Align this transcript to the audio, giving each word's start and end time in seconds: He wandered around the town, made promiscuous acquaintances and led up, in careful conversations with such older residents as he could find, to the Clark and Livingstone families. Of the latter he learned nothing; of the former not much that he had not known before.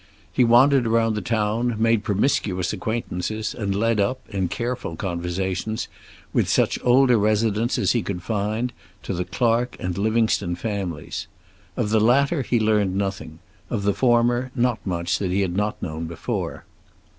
He 0.33 0.43
wandered 0.43 0.87
around 0.87 1.13
the 1.13 1.21
town, 1.21 1.75
made 1.77 2.03
promiscuous 2.03 2.73
acquaintances 2.73 3.53
and 3.53 3.75
led 3.75 3.99
up, 3.99 4.19
in 4.29 4.47
careful 4.47 4.95
conversations 4.95 5.87
with 6.33 6.49
such 6.49 6.79
older 6.83 7.19
residents 7.19 7.77
as 7.77 7.91
he 7.91 8.01
could 8.01 8.23
find, 8.23 8.73
to 9.03 9.13
the 9.13 9.25
Clark 9.25 9.77
and 9.79 9.95
Livingstone 9.95 10.55
families. 10.55 11.27
Of 11.77 11.91
the 11.91 12.01
latter 12.01 12.41
he 12.41 12.59
learned 12.59 12.95
nothing; 12.95 13.37
of 13.69 13.83
the 13.83 13.93
former 13.93 14.49
not 14.55 14.79
much 14.87 15.19
that 15.19 15.29
he 15.29 15.41
had 15.41 15.55
not 15.55 15.79
known 15.83 16.05
before. 16.07 16.65